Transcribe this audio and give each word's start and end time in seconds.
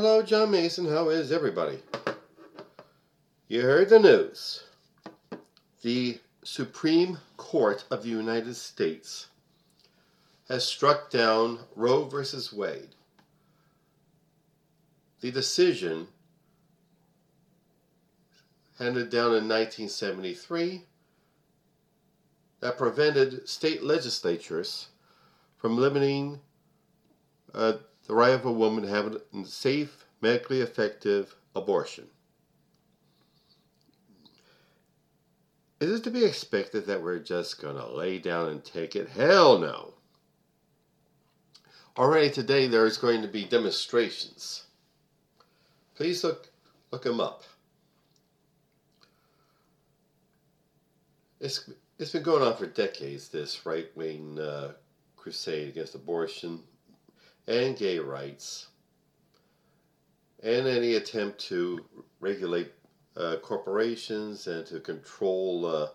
Hello, 0.00 0.22
John 0.22 0.52
Mason. 0.52 0.86
How 0.86 1.08
is 1.08 1.32
everybody? 1.32 1.80
You 3.48 3.62
heard 3.62 3.88
the 3.88 3.98
news. 3.98 4.62
The 5.82 6.20
Supreme 6.44 7.18
Court 7.36 7.84
of 7.90 8.04
the 8.04 8.08
United 8.08 8.54
States 8.54 9.26
has 10.48 10.64
struck 10.64 11.10
down 11.10 11.58
Roe 11.74 12.04
versus 12.04 12.52
Wade. 12.52 12.90
The 15.20 15.32
decision, 15.32 16.06
handed 18.78 19.10
down 19.10 19.34
in 19.34 19.48
1973, 19.48 20.84
that 22.60 22.78
prevented 22.78 23.48
state 23.48 23.82
legislatures 23.82 24.90
from 25.56 25.76
limiting 25.76 26.38
uh, 27.52 27.78
the 28.08 28.14
right 28.14 28.32
of 28.32 28.46
a 28.46 28.50
woman 28.50 28.84
to 28.84 28.88
have 28.88 29.14
a 29.14 29.44
safe, 29.44 30.06
medically 30.22 30.62
effective 30.62 31.36
abortion. 31.54 32.06
Is 35.78 35.92
it 35.92 36.04
to 36.04 36.10
be 36.10 36.24
expected 36.24 36.86
that 36.86 37.02
we're 37.02 37.20
just 37.20 37.60
going 37.60 37.76
to 37.76 37.86
lay 37.86 38.18
down 38.18 38.48
and 38.48 38.64
take 38.64 38.96
it? 38.96 39.10
Hell 39.10 39.58
no. 39.58 39.94
Already 41.96 42.30
today 42.30 42.66
there's 42.66 42.96
going 42.96 43.22
to 43.22 43.28
be 43.28 43.44
demonstrations. 43.44 44.64
Please 45.94 46.24
look 46.24 46.48
look 46.90 47.02
them 47.02 47.20
up. 47.20 47.42
It's 51.40 51.68
it's 51.98 52.12
been 52.12 52.22
going 52.22 52.42
on 52.42 52.56
for 52.56 52.66
decades. 52.66 53.28
This 53.28 53.66
right 53.66 53.88
wing 53.96 54.38
uh, 54.40 54.72
crusade 55.16 55.68
against 55.68 55.94
abortion 55.94 56.60
and 57.48 57.76
gay 57.76 57.98
rights, 57.98 58.68
and 60.42 60.66
any 60.66 60.94
attempt 60.94 61.40
to 61.40 61.82
regulate 62.20 62.70
uh, 63.16 63.36
corporations 63.42 64.46
and 64.46 64.66
to 64.66 64.78
control 64.80 65.64
uh, 65.66 65.88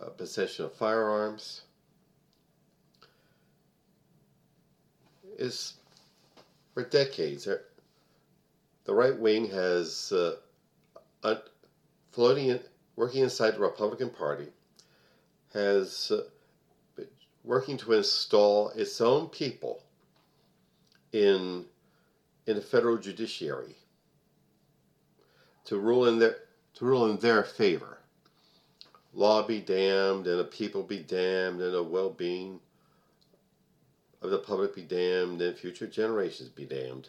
uh, 0.00 0.10
possession 0.10 0.66
of 0.66 0.74
firearms 0.74 1.62
is 5.38 5.74
for 6.74 6.84
decades. 6.84 7.48
The 8.84 8.94
right 8.94 9.18
wing 9.18 9.48
has 9.48 10.12
uh, 10.12 11.36
floating, 12.12 12.48
in, 12.48 12.60
working 12.96 13.22
inside 13.22 13.52
the 13.52 13.60
Republican 13.60 14.10
Party, 14.10 14.48
has 15.54 16.12
uh, 16.12 17.02
working 17.44 17.78
to 17.78 17.94
install 17.94 18.68
its 18.70 19.00
own 19.00 19.28
people 19.28 19.83
in 21.14 21.64
in 22.46 22.56
the 22.56 22.60
federal 22.60 22.98
judiciary 22.98 23.76
to 25.64 25.78
rule 25.78 26.06
in 26.06 26.18
their 26.18 26.36
to 26.74 26.84
rule 26.84 27.08
in 27.08 27.16
their 27.18 27.44
favor. 27.44 27.98
Law 29.14 29.46
be 29.46 29.60
damned, 29.60 30.26
and 30.26 30.40
the 30.40 30.44
people 30.44 30.82
be 30.82 30.98
damned, 30.98 31.60
and 31.62 31.72
the 31.72 31.82
well-being 31.82 32.58
of 34.20 34.30
the 34.30 34.38
public 34.38 34.74
be 34.74 34.82
damned, 34.82 35.40
and 35.40 35.56
future 35.56 35.86
generations 35.86 36.48
be 36.48 36.64
damned. 36.64 37.08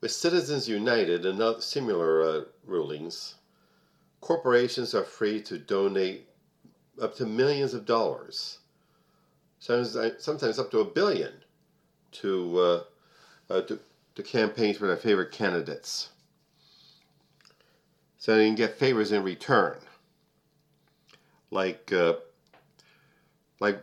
With 0.00 0.12
Citizens 0.12 0.68
United 0.68 1.26
and 1.26 1.42
other 1.42 1.60
similar 1.60 2.22
uh, 2.22 2.44
rulings, 2.64 3.34
corporations 4.20 4.94
are 4.94 5.02
free 5.02 5.42
to 5.42 5.58
donate 5.58 6.28
up 7.02 7.16
to 7.16 7.26
millions 7.26 7.74
of 7.74 7.84
dollars, 7.84 8.59
sometimes, 9.60 9.96
sometimes 10.18 10.58
up 10.58 10.72
to 10.72 10.80
a 10.80 10.84
billion, 10.84 11.32
to, 12.12 12.58
uh, 12.58 12.82
uh, 13.48 13.60
to 13.62 13.78
to 14.16 14.22
campaigns 14.24 14.76
for 14.76 14.86
their 14.86 14.96
favorite 14.96 15.30
candidates. 15.30 16.08
So 18.18 18.36
they 18.36 18.46
can 18.46 18.54
get 18.54 18.76
favors 18.76 19.12
in 19.12 19.22
return. 19.22 19.78
Like, 21.50 21.92
uh, 21.92 22.14
like, 23.60 23.82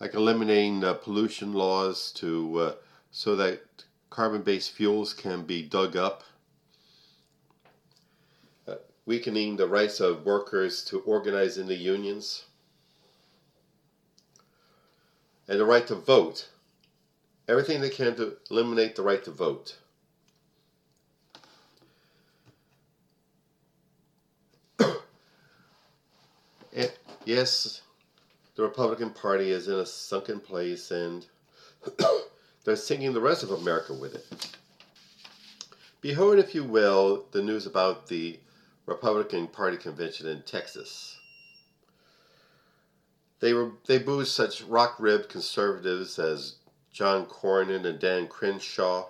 like 0.00 0.14
eliminating 0.14 0.80
pollution 1.02 1.52
laws 1.52 2.12
to 2.12 2.58
uh, 2.58 2.74
so 3.10 3.36
that 3.36 3.62
carbon-based 4.10 4.72
fuels 4.72 5.14
can 5.14 5.44
be 5.44 5.62
dug 5.62 5.96
up. 5.96 6.24
Uh, 8.68 8.74
weakening 9.06 9.56
the 9.56 9.66
rights 9.66 10.00
of 10.00 10.26
workers 10.26 10.84
to 10.84 11.00
organize 11.00 11.58
in 11.58 11.66
the 11.66 11.76
unions. 11.76 12.44
And 15.48 15.58
the 15.58 15.64
right 15.64 15.86
to 15.88 15.94
vote 15.94 16.48
everything 17.48 17.80
they 17.80 17.90
can 17.90 18.14
to 18.16 18.36
eliminate 18.50 18.96
the 18.96 19.02
right 19.02 19.22
to 19.24 19.30
vote. 19.30 19.76
and 26.74 26.92
yes, 27.24 27.82
the 28.54 28.62
Republican 28.62 29.10
Party 29.10 29.50
is 29.50 29.68
in 29.68 29.74
a 29.74 29.86
sunken 29.86 30.40
place 30.40 30.90
and 30.90 31.26
they're 32.64 32.76
sinking 32.76 33.12
the 33.12 33.20
rest 33.20 33.42
of 33.42 33.50
America 33.50 33.92
with 33.92 34.14
it. 34.14 34.56
Behold, 36.00 36.38
if 36.38 36.54
you 36.54 36.64
will, 36.64 37.26
the 37.32 37.42
news 37.42 37.66
about 37.66 38.08
the 38.08 38.38
Republican 38.86 39.46
Party 39.46 39.76
convention 39.76 40.26
in 40.26 40.42
Texas. 40.42 41.16
They 43.42 43.54
were 43.54 43.72
they 43.86 43.98
booed 43.98 44.28
such 44.28 44.62
rock-ribbed 44.62 45.28
conservatives 45.28 46.16
as 46.20 46.54
John 46.92 47.26
Cornyn 47.26 47.84
and 47.84 47.98
Dan 47.98 48.28
Crenshaw 48.28 49.08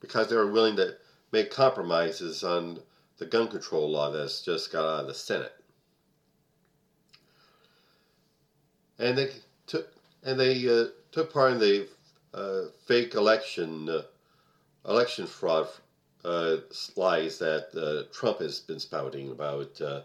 because 0.00 0.30
they 0.30 0.36
were 0.36 0.50
willing 0.50 0.76
to 0.76 0.96
make 1.30 1.50
compromises 1.50 2.42
on 2.42 2.80
the 3.18 3.26
gun 3.26 3.48
control 3.48 3.90
law 3.90 4.10
that's 4.10 4.40
just 4.40 4.72
got 4.72 4.86
out 4.86 5.00
of 5.02 5.08
the 5.08 5.14
Senate. 5.14 5.52
And 8.98 9.18
they 9.18 9.28
took 9.66 9.92
and 10.22 10.40
they 10.40 10.66
uh, 10.66 10.86
took 11.12 11.30
part 11.30 11.52
in 11.52 11.58
the 11.58 11.88
uh, 12.32 12.70
fake 12.86 13.14
election 13.14 13.90
uh, 13.90 14.02
election 14.88 15.26
fraud 15.26 15.68
uh, 16.24 16.56
lies 16.96 17.40
that 17.40 17.68
uh, 17.76 18.10
Trump 18.10 18.38
has 18.38 18.60
been 18.60 18.80
spouting 18.80 19.32
about. 19.32 19.78
Uh, 19.82 20.00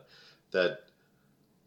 that 0.51 0.88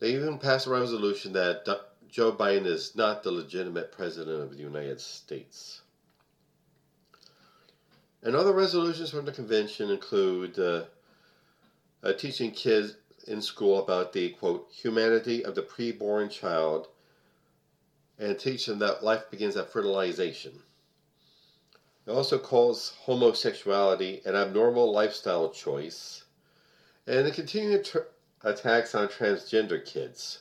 they 0.03 0.15
even 0.17 0.37
passed 0.37 0.67
a 0.67 0.71
resolution 0.71 1.33
that 1.33 1.65
Joe 2.09 2.33
Biden 2.33 2.67
is 2.67 2.97
not 2.97 3.23
the 3.23 3.31
legitimate 3.31 3.93
president 3.93 4.43
of 4.43 4.51
the 4.51 4.57
United 4.57 5.01
States. 5.01 5.83
And 8.21 8.35
other 8.35 8.53
resolutions 8.53 9.11
from 9.11 9.27
the 9.27 9.31
convention 9.31 9.91
include 9.91 10.59
uh, 10.59 10.87
uh, 12.03 12.15
teaching 12.15 12.51
kids 12.51 12.97
in 13.29 13.41
school 13.41 13.79
about 13.81 14.13
the 14.13 14.31
quote 14.31 14.69
humanity 14.73 15.45
of 15.45 15.55
the 15.55 15.63
preborn 15.63 16.29
child 16.29 16.89
and 18.19 18.37
teach 18.37 18.67
them 18.67 18.81
that 18.81 19.05
life 19.05 19.31
begins 19.31 19.57
at 19.57 19.71
fertilization. 19.71 20.65
It 22.09 22.11
also 22.11 22.41
calls 22.41 22.93
homosexuality 23.03 24.21
an 24.25 24.35
abnormal 24.35 24.91
lifestyle 24.91 25.51
choice, 25.51 26.25
and 27.07 27.25
it 27.25 27.35
continued 27.35 27.89
attacks 28.45 28.95
on 28.95 29.09
transgender 29.09 29.85
kids 29.85 30.41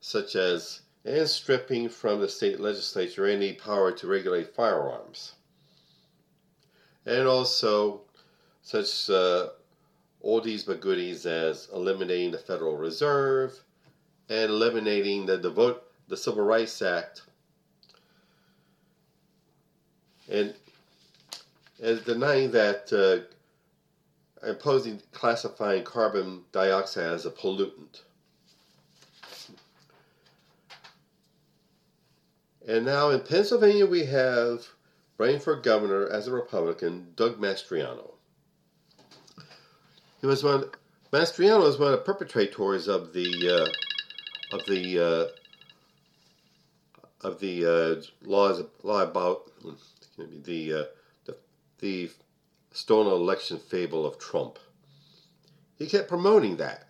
such 0.00 0.34
as 0.34 0.80
and 1.04 1.28
stripping 1.28 1.88
from 1.88 2.20
the 2.20 2.28
state 2.28 2.60
legislature 2.60 3.26
any 3.26 3.54
power 3.54 3.90
to 3.90 4.06
regulate 4.06 4.54
firearms. 4.54 5.34
And 7.06 7.26
also 7.26 8.02
such 8.62 9.08
uh, 9.08 9.48
oldies 10.24 10.66
but 10.66 10.80
goodies 10.80 11.24
as 11.24 11.68
eliminating 11.72 12.30
the 12.30 12.38
Federal 12.38 12.76
Reserve 12.76 13.58
and 14.28 14.50
eliminating 14.50 15.24
the, 15.24 15.38
the, 15.38 15.50
vote, 15.50 15.84
the 16.08 16.16
Civil 16.16 16.44
Rights 16.44 16.82
Act 16.82 17.22
and, 20.30 20.54
and 21.82 22.04
denying 22.04 22.50
that 22.50 22.92
uh, 22.92 23.26
imposing 24.46 25.00
classifying 25.12 25.84
carbon 25.84 26.42
dioxide 26.52 27.12
as 27.12 27.26
a 27.26 27.30
pollutant. 27.30 28.02
And 32.66 32.84
now 32.84 33.10
in 33.10 33.20
Pennsylvania, 33.20 33.86
we 33.86 34.04
have 34.06 34.66
running 35.18 35.40
governor 35.62 36.08
as 36.08 36.26
a 36.26 36.32
Republican, 36.32 37.08
Doug 37.16 37.38
Mastriano. 37.40 38.12
He 40.20 40.26
was 40.26 40.44
one. 40.44 40.64
Mastriano 41.12 41.62
was 41.62 41.78
one 41.78 41.92
of 41.92 41.98
the 41.98 42.04
perpetrators 42.04 42.88
of 42.88 43.12
the 43.12 43.50
uh, 43.50 44.56
of 44.56 44.64
the 44.66 44.98
uh, 44.98 45.26
of 47.26 47.40
the 47.40 47.64
uh, 47.64 48.02
laws 48.22 48.62
law 48.82 49.02
about 49.02 49.50
the, 50.16 50.72
uh, 50.74 50.84
the 51.24 51.36
the 51.78 52.10
stolen 52.72 53.12
election 53.12 53.58
fable 53.58 54.06
of 54.06 54.18
Trump. 54.18 54.58
He 55.76 55.86
kept 55.86 56.08
promoting 56.08 56.56
that. 56.56 56.86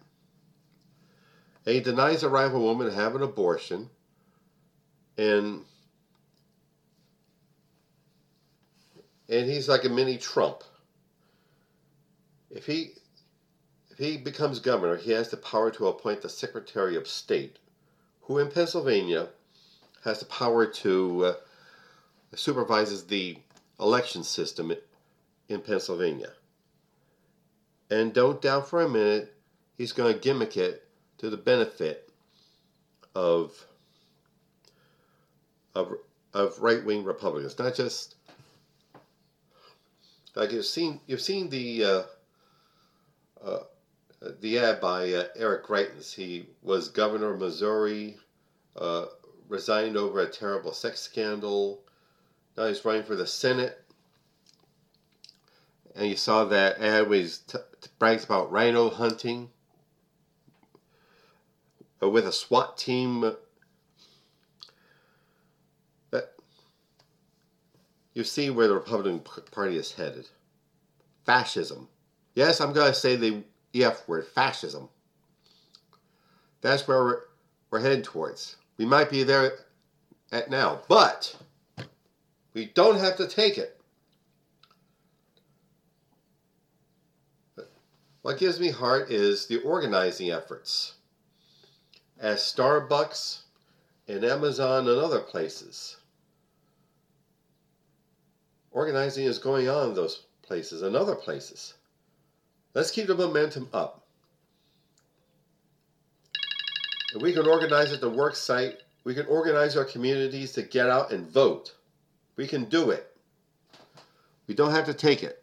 And 1.66 1.74
he 1.74 1.80
denies 1.80 2.22
a 2.22 2.28
rival 2.28 2.62
woman 2.62 2.88
to 2.88 2.94
have 2.94 3.14
an 3.14 3.22
abortion 3.22 3.90
and 5.20 5.64
and 9.28 9.48
he's 9.48 9.68
like 9.68 9.84
a 9.84 9.88
mini 9.88 10.16
Trump. 10.16 10.64
If 12.50 12.66
he 12.66 12.92
if 13.90 13.98
he 13.98 14.16
becomes 14.16 14.58
governor, 14.58 14.96
he 14.96 15.12
has 15.12 15.28
the 15.28 15.36
power 15.36 15.70
to 15.72 15.88
appoint 15.88 16.22
the 16.22 16.28
Secretary 16.28 16.96
of 16.96 17.06
State, 17.06 17.58
who 18.22 18.38
in 18.38 18.50
Pennsylvania 18.50 19.28
has 20.04 20.20
the 20.20 20.24
power 20.24 20.64
to 20.66 21.24
uh, 21.26 21.34
supervises 22.34 23.04
the 23.04 23.36
election 23.78 24.24
system 24.24 24.72
in 25.50 25.60
Pennsylvania. 25.60 26.30
And 27.90 28.14
don't 28.14 28.40
doubt 28.40 28.68
for 28.68 28.82
a 28.82 28.88
minute 28.88 29.34
he's 29.76 29.92
going 29.92 30.12
to 30.12 30.18
gimmick 30.18 30.56
it 30.56 30.86
to 31.18 31.28
the 31.28 31.36
benefit 31.36 32.08
of 33.14 33.66
of, 35.74 35.92
of 36.34 36.58
right 36.60 36.84
wing 36.84 37.04
Republicans, 37.04 37.58
not 37.58 37.74
just 37.74 38.16
like 40.34 40.52
you've 40.52 40.64
seen 40.64 41.00
you've 41.06 41.20
seen 41.20 41.50
the 41.50 41.84
uh, 41.84 42.02
uh, 43.44 43.58
the 44.40 44.58
ad 44.58 44.80
by 44.80 45.12
uh, 45.12 45.24
Eric 45.36 45.66
Greitens. 45.66 46.14
He 46.14 46.46
was 46.62 46.88
governor 46.88 47.32
of 47.32 47.40
Missouri, 47.40 48.16
uh, 48.76 49.06
resigned 49.48 49.96
over 49.96 50.20
a 50.20 50.30
terrible 50.30 50.72
sex 50.72 51.00
scandal. 51.00 51.82
Now 52.56 52.66
he's 52.66 52.84
running 52.84 53.04
for 53.04 53.16
the 53.16 53.26
Senate. 53.26 53.78
And 56.00 56.08
you 56.08 56.16
saw 56.16 56.46
that 56.46 56.78
ad 56.80 57.12
he 57.12 57.28
t- 57.46 57.58
brags 57.98 58.24
about 58.24 58.50
RINO 58.50 58.88
hunting 58.88 59.50
uh, 62.02 62.08
with 62.08 62.26
a 62.26 62.32
SWAT 62.32 62.78
team. 62.78 63.36
But 66.10 66.36
you 68.14 68.24
see 68.24 68.48
where 68.48 68.66
the 68.66 68.76
Republican 68.76 69.20
Party 69.50 69.76
is 69.76 69.92
headed. 69.92 70.26
Fascism. 71.26 71.86
Yes, 72.34 72.62
I'm 72.62 72.72
going 72.72 72.90
to 72.90 72.98
say 72.98 73.16
the 73.16 73.44
F 73.74 74.08
word, 74.08 74.26
fascism. 74.26 74.88
That's 76.62 76.88
where 76.88 77.04
we're, 77.04 77.20
we're 77.70 77.80
heading 77.80 78.00
towards. 78.00 78.56
We 78.78 78.86
might 78.86 79.10
be 79.10 79.22
there 79.22 79.52
at 80.32 80.48
now, 80.48 80.80
but 80.88 81.36
we 82.54 82.64
don't 82.72 82.98
have 82.98 83.18
to 83.18 83.28
take 83.28 83.58
it. 83.58 83.79
What 88.22 88.38
gives 88.38 88.60
me 88.60 88.70
heart 88.70 89.10
is 89.10 89.46
the 89.46 89.62
organizing 89.62 90.30
efforts 90.30 90.94
at 92.20 92.36
Starbucks 92.36 93.42
and 94.08 94.24
Amazon 94.24 94.88
and 94.88 94.98
other 94.98 95.20
places. 95.20 95.96
Organizing 98.72 99.24
is 99.24 99.38
going 99.38 99.68
on 99.68 99.88
in 99.88 99.94
those 99.94 100.26
places 100.42 100.82
and 100.82 100.94
other 100.94 101.14
places. 101.14 101.74
Let's 102.74 102.90
keep 102.90 103.06
the 103.06 103.14
momentum 103.14 103.68
up. 103.72 104.04
If 107.14 107.22
we 107.22 107.32
can 107.32 107.46
organize 107.46 107.92
at 107.92 108.00
the 108.00 108.10
work 108.10 108.36
site, 108.36 108.82
we 109.02 109.14
can 109.14 109.26
organize 109.26 109.76
our 109.76 109.84
communities 109.84 110.52
to 110.52 110.62
get 110.62 110.88
out 110.88 111.10
and 111.10 111.28
vote. 111.28 111.74
We 112.36 112.46
can 112.46 112.66
do 112.66 112.90
it. 112.90 113.16
We 114.46 114.54
don't 114.54 114.70
have 114.72 114.86
to 114.86 114.94
take 114.94 115.22
it. 115.22 115.39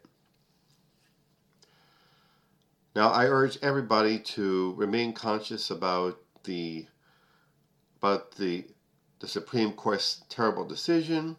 Now, 2.98 3.10
I 3.10 3.26
urge 3.26 3.58
everybody 3.62 4.18
to 4.34 4.74
remain 4.76 5.12
conscious 5.12 5.70
about 5.70 6.18
the 6.42 6.86
about 7.98 8.32
the 8.32 8.64
the 9.20 9.28
Supreme 9.28 9.70
Court's 9.70 10.24
terrible 10.28 10.64
decision, 10.64 11.36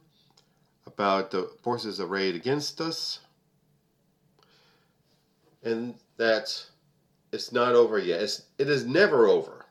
about 0.87 1.31
the 1.31 1.51
forces 1.61 1.99
arrayed 1.99 2.33
against 2.33 2.79
us, 2.79 3.19
and 5.61 5.95
that 6.15 6.65
it's 7.33 7.51
not 7.51 7.75
over 7.75 7.99
yet. 7.99 8.21
It's, 8.21 8.43
it 8.57 8.69
is 8.69 8.85
never 8.85 9.27
over. 9.27 9.65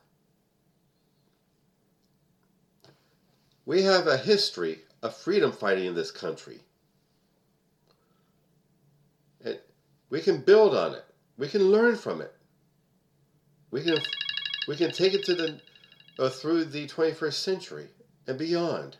We 3.65 3.81
have 3.81 4.05
a 4.05 4.17
history 4.17 4.81
of 5.01 5.15
freedom 5.15 5.51
fighting 5.51 5.85
in 5.85 5.95
this 5.95 6.11
country. 6.11 6.59
And 9.43 9.57
we 10.11 10.21
can 10.21 10.41
build 10.41 10.75
on 10.75 10.93
it. 10.93 11.08
We 11.39 11.47
can 11.47 11.71
learn 11.71 11.95
from 11.95 12.19
it. 12.19 12.35
We 13.71 13.81
can 13.81 13.97
we 14.67 14.75
can 14.75 14.91
take 14.91 15.13
it 15.13 15.23
to 15.23 15.35
the 15.35 15.61
uh, 16.19 16.29
through 16.29 16.65
the 16.65 16.85
21st 16.85 17.33
century 17.33 17.87
and 18.27 18.37
beyond. 18.37 18.97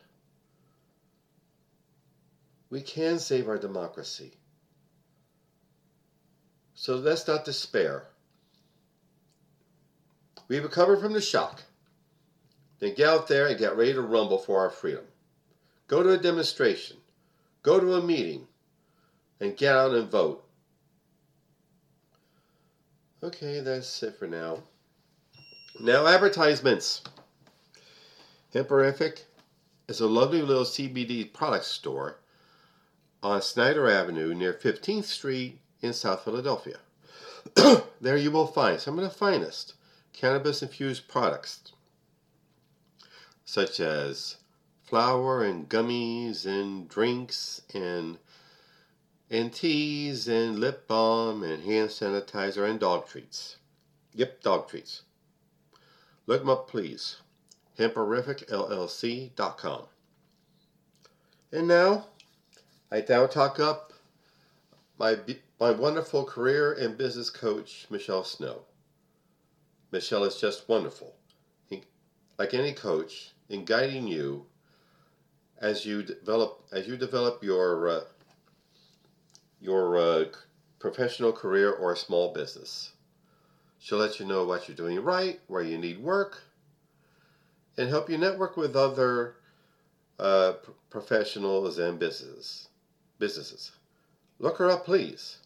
We 2.69 2.79
can 2.81 3.19
save 3.19 3.49
our 3.49 3.57
democracy. 3.57 4.31
So 6.75 6.95
let's 6.95 7.27
not 7.27 7.43
despair. 7.43 8.05
We've 10.47 10.63
recovered 10.63 11.01
from 11.01 11.11
the 11.11 11.21
shock. 11.21 11.63
Then 12.79 12.95
get 12.95 13.09
out 13.09 13.27
there 13.27 13.47
and 13.47 13.59
get 13.59 13.75
ready 13.75 13.93
to 13.93 14.01
rumble 14.01 14.37
for 14.37 14.61
our 14.61 14.69
freedom. 14.69 15.03
Go 15.87 16.03
to 16.03 16.11
a 16.11 16.17
demonstration. 16.17 16.95
Go 17.63 17.81
to 17.81 17.95
a 17.95 18.01
meeting. 18.01 18.47
And 19.41 19.57
get 19.57 19.75
out 19.75 19.93
and 19.93 20.09
vote. 20.09 20.48
Okay, 23.21 23.59
that's 23.59 24.01
it 24.01 24.17
for 24.17 24.27
now. 24.27 24.63
Now, 25.77 26.07
advertisements. 26.07 27.01
Hemperific 28.53 29.23
is 29.89 29.99
a 29.99 30.07
lovely 30.07 30.41
little 30.41 30.63
CBD 30.63 31.33
product 31.33 31.65
store 31.65 32.19
on 33.21 33.41
Snyder 33.41 33.89
Avenue 33.89 34.33
near 34.33 34.53
15th 34.53 35.03
Street 35.03 35.59
in 35.81 35.91
South 35.91 36.23
Philadelphia. 36.23 36.77
there 38.01 38.15
you 38.15 38.31
will 38.31 38.47
find 38.47 38.79
some 38.79 38.97
of 38.97 39.03
the 39.03 39.09
finest 39.09 39.73
cannabis 40.13 40.61
infused 40.61 41.09
products, 41.09 41.73
such 43.43 43.81
as 43.81 44.37
flour 44.81 45.43
and 45.43 45.67
gummies 45.67 46.45
and 46.45 46.87
drinks 46.87 47.61
and 47.73 48.17
and 49.29 49.53
teas 49.53 50.27
and 50.27 50.59
lip 50.59 50.87
balm 50.87 51.43
and 51.43 51.63
hand 51.63 51.89
sanitizer 51.89 52.67
and 52.69 52.79
dog 52.79 53.07
treats. 53.07 53.57
Yep, 54.13 54.41
dog 54.41 54.69
treats. 54.69 55.03
Look 56.25 56.41
them 56.41 56.49
up, 56.49 56.67
please. 56.67 57.17
HemperificLLC.com. 57.77 59.83
And 61.51 61.67
now, 61.67 62.07
I 62.91 63.03
now 63.07 63.27
talk 63.27 63.59
up 63.59 63.93
my 64.97 65.17
my 65.59 65.71
wonderful 65.71 66.23
career 66.23 66.73
and 66.73 66.97
business 66.97 67.29
coach, 67.29 67.85
Michelle 67.89 68.23
Snow. 68.23 68.61
Michelle 69.91 70.23
is 70.23 70.39
just 70.39 70.69
wonderful. 70.69 71.15
Like 72.37 72.53
any 72.53 72.71
coach, 72.71 73.33
in 73.49 73.65
guiding 73.65 74.07
you 74.07 74.45
as 75.57 75.85
you 75.85 76.03
develop 76.03 76.63
as 76.71 76.87
you 76.87 76.95
develop 76.95 77.43
your 77.43 77.89
uh, 77.89 78.01
your 79.61 79.97
uh, 79.97 80.25
professional 80.79 81.31
career 81.31 81.71
or 81.71 81.93
a 81.93 81.97
small 81.97 82.33
business. 82.33 82.91
She'll 83.79 83.97
let 83.97 84.19
you 84.19 84.25
know 84.25 84.45
what 84.45 84.67
you're 84.67 84.75
doing 84.75 85.01
right, 85.01 85.39
where 85.47 85.61
you 85.61 85.77
need 85.77 86.01
work, 86.01 86.41
and 87.77 87.87
help 87.89 88.09
you 88.09 88.17
network 88.17 88.57
with 88.57 88.75
other 88.75 89.35
uh, 90.19 90.53
professionals 90.89 91.79
and 91.79 91.97
businesses. 91.99 92.67
Businesses. 93.19 93.71
Look 94.39 94.57
her 94.57 94.69
up, 94.69 94.85
please. 94.85 95.37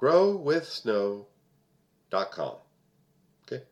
GrowWithSnow.com. 0.00 2.54
Okay. 3.46 3.62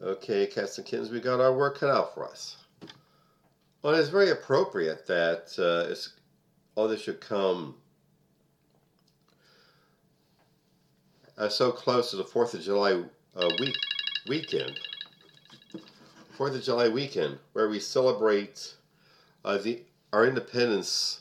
Okay, 0.00 0.46
cats 0.46 0.78
and 0.78 0.86
kittens, 0.86 1.10
we 1.10 1.20
got 1.20 1.40
our 1.40 1.52
work 1.52 1.78
cut 1.78 1.90
out 1.90 2.14
for 2.14 2.26
us. 2.26 2.56
Well, 3.82 3.94
it's 3.94 4.08
very 4.08 4.30
appropriate 4.30 5.06
that 5.06 5.52
uh, 5.58 5.94
all 6.74 6.88
this 6.88 7.02
should 7.02 7.20
come 7.20 7.74
uh, 11.38 11.48
so 11.48 11.70
close 11.70 12.10
to 12.10 12.16
the 12.16 12.24
Fourth 12.24 12.52
of 12.54 12.60
July 12.60 13.02
uh, 13.36 13.48
week 13.60 13.76
weekend. 14.26 14.78
Fourth 16.32 16.54
of 16.54 16.62
July 16.62 16.88
weekend, 16.88 17.38
where 17.52 17.68
we 17.68 17.80
celebrate 17.80 18.74
uh, 19.44 19.58
the 19.58 19.82
our 20.12 20.26
independence 20.26 21.20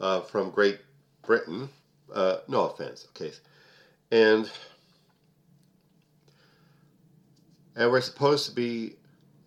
uh, 0.00 0.20
from 0.22 0.50
Great 0.50 0.80
Britain. 1.22 1.68
Uh, 2.12 2.38
no 2.48 2.70
offense, 2.70 3.06
okay, 3.10 3.32
and 4.10 4.50
and 7.76 7.90
we're 7.90 8.00
supposed 8.00 8.48
to 8.48 8.54
be 8.54 8.96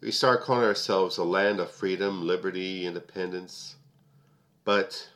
we 0.02 0.12
start 0.12 0.44
calling 0.44 0.64
ourselves 0.64 1.18
a 1.18 1.24
land 1.24 1.60
of 1.60 1.72
freedom, 1.72 2.26
liberty, 2.26 2.86
independence. 2.86 3.76
But 4.64 5.10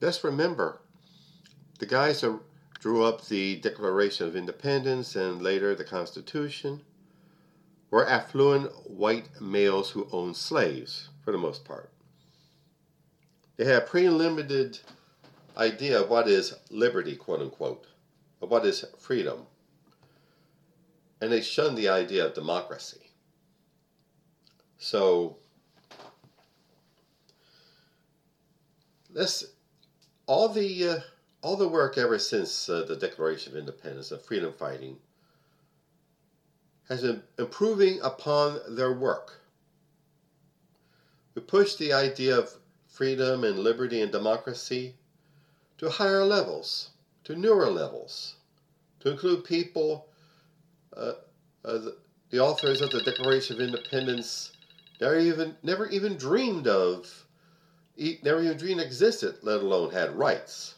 let's 0.00 0.22
remember 0.22 0.80
the 1.80 1.86
guys 1.86 2.20
that 2.20 2.38
drew 2.82 3.04
up 3.04 3.24
the 3.26 3.54
Declaration 3.60 4.26
of 4.26 4.34
Independence 4.34 5.14
and 5.14 5.40
later 5.40 5.72
the 5.72 5.84
Constitution 5.84 6.80
were 7.92 8.08
affluent 8.08 8.72
white 8.90 9.40
males 9.40 9.90
who 9.90 10.08
owned 10.10 10.36
slaves, 10.36 11.08
for 11.24 11.30
the 11.30 11.38
most 11.38 11.64
part. 11.64 11.92
They 13.56 13.66
had 13.66 13.84
a 13.84 13.86
pretty 13.86 14.08
limited 14.08 14.80
idea 15.56 16.00
of 16.00 16.10
what 16.10 16.26
is 16.26 16.54
liberty, 16.70 17.14
quote 17.14 17.40
unquote, 17.40 17.86
of 18.40 18.50
what 18.50 18.66
is 18.66 18.84
freedom. 18.98 19.46
And 21.20 21.30
they 21.30 21.40
shunned 21.40 21.78
the 21.78 21.88
idea 21.88 22.26
of 22.26 22.34
democracy. 22.34 23.12
So, 24.78 25.36
this, 29.08 29.44
all 30.26 30.48
the, 30.48 30.88
uh, 30.88 31.00
all 31.42 31.56
the 31.56 31.68
work 31.68 31.98
ever 31.98 32.18
since 32.18 32.68
uh, 32.68 32.84
the 32.84 32.96
Declaration 32.96 33.52
of 33.52 33.58
Independence 33.58 34.12
of 34.12 34.24
freedom 34.24 34.52
fighting 34.52 34.96
has 36.88 37.02
been 37.02 37.22
improving 37.38 38.00
upon 38.02 38.60
their 38.76 38.92
work. 38.92 39.40
We 41.34 41.42
push 41.42 41.74
the 41.74 41.92
idea 41.92 42.38
of 42.38 42.54
freedom 42.86 43.42
and 43.42 43.58
liberty 43.58 44.00
and 44.02 44.12
democracy 44.12 44.94
to 45.78 45.90
higher 45.90 46.24
levels, 46.24 46.90
to 47.24 47.34
newer 47.34 47.68
levels, 47.70 48.36
to 49.00 49.10
include 49.10 49.44
people, 49.44 50.06
uh, 50.96 51.14
uh, 51.64 51.78
the, 51.78 51.96
the, 52.30 52.38
authors 52.38 52.80
of 52.80 52.92
the 52.92 53.02
Declaration 53.02 53.56
of 53.56 53.62
Independence 53.62 54.52
never 55.00 55.18
even 55.18 55.56
never 55.62 55.88
even 55.88 56.16
dreamed 56.16 56.68
of, 56.68 57.26
never 58.22 58.42
even 58.42 58.58
dreamed 58.58 58.80
existed, 58.80 59.36
let 59.42 59.60
alone 59.60 59.90
had 59.90 60.10
rights. 60.10 60.74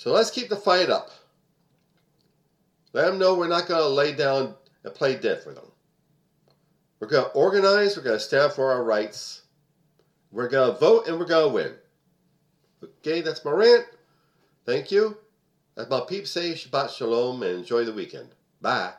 So 0.00 0.12
let's 0.12 0.30
keep 0.30 0.48
the 0.48 0.56
fight 0.56 0.88
up. 0.88 1.10
Let 2.94 3.04
them 3.04 3.18
know 3.18 3.34
we're 3.34 3.48
not 3.48 3.68
going 3.68 3.82
to 3.82 3.86
lay 3.86 4.14
down 4.14 4.54
and 4.82 4.94
play 4.94 5.14
dead 5.14 5.42
for 5.42 5.52
them. 5.52 5.66
We're 6.98 7.08
going 7.08 7.26
to 7.26 7.30
organize, 7.32 7.98
we're 7.98 8.02
going 8.04 8.16
to 8.16 8.24
stand 8.24 8.54
for 8.54 8.72
our 8.72 8.82
rights, 8.82 9.42
we're 10.32 10.48
going 10.48 10.72
to 10.72 10.78
vote, 10.78 11.06
and 11.06 11.18
we're 11.18 11.26
going 11.26 11.48
to 11.48 11.54
win. 11.54 11.74
Okay, 12.82 13.20
that's 13.20 13.44
my 13.44 13.50
rant. 13.50 13.84
Thank 14.64 14.90
you. 14.90 15.18
That's 15.74 15.90
my 15.90 16.00
peeps 16.00 16.30
say 16.30 16.52
Shabbat 16.52 16.96
Shalom 16.96 17.42
and 17.42 17.58
enjoy 17.58 17.84
the 17.84 17.92
weekend. 17.92 18.30
Bye. 18.62 18.94